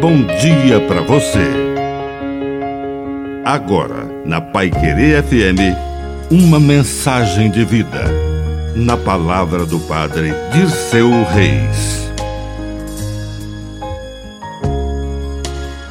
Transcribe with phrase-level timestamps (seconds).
[0.00, 1.46] bom dia para você.
[3.44, 5.76] Agora, na Pai Querer FM,
[6.30, 8.06] uma mensagem de vida.
[8.74, 12.10] Na palavra do Padre Dirceu Reis.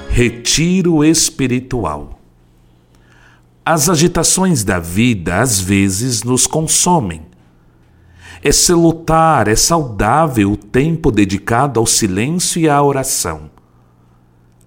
[0.10, 2.20] Retiro espiritual.
[3.64, 7.22] As agitações da vida às vezes nos consomem
[8.42, 13.59] é salutar, é saudável o tempo dedicado ao silêncio e à oração.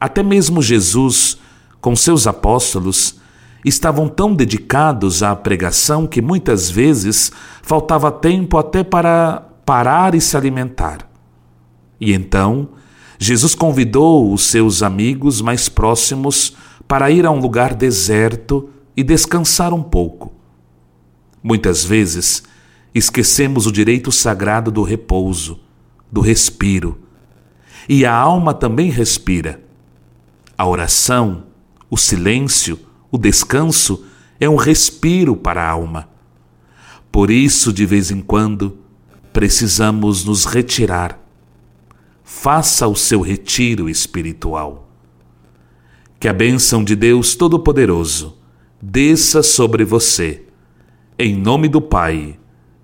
[0.02, 1.38] Até mesmo Jesus,
[1.80, 3.20] com seus apóstolos,
[3.64, 7.30] estavam tão dedicados à pregação que muitas vezes
[7.62, 11.08] faltava tempo até para parar e se alimentar.
[12.00, 12.70] E então,
[13.16, 16.56] Jesus convidou os seus amigos mais próximos
[16.88, 20.32] para ir a um lugar deserto e descansar um pouco.
[21.40, 22.42] Muitas vezes,
[22.92, 25.60] esquecemos o direito sagrado do repouso,
[26.10, 26.98] do respiro.
[27.88, 29.62] E a alma também respira.
[30.62, 31.42] A oração,
[31.90, 32.78] o silêncio,
[33.10, 34.04] o descanso
[34.38, 36.08] é um respiro para a alma.
[37.10, 38.78] Por isso, de vez em quando,
[39.32, 41.18] precisamos nos retirar.
[42.22, 44.88] Faça o seu retiro espiritual.
[46.20, 48.38] Que a bênção de Deus Todo-Poderoso
[48.80, 50.44] desça sobre você.
[51.18, 52.38] Em nome do Pai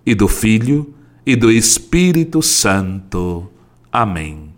[0.04, 0.92] e do Filho
[1.24, 3.48] e do Espírito Santo.
[3.92, 4.57] Amém.